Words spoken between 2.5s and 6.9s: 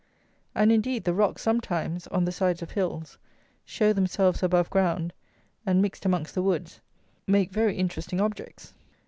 of hills) show themselves above ground, and, mixed amongst the woods,